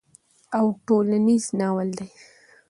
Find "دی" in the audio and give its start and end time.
1.97-2.07